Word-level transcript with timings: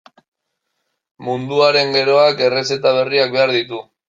Munduaren 1.27 1.93
geroak 1.99 2.43
errezeta 2.49 2.97
berriak 2.99 3.39
behar 3.39 3.55
ditu. 3.59 3.85